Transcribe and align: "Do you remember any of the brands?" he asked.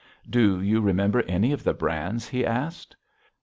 "Do 0.27 0.59
you 0.59 0.81
remember 0.81 1.21
any 1.27 1.51
of 1.51 1.63
the 1.63 1.75
brands?" 1.75 2.27
he 2.27 2.43
asked. 2.43 2.95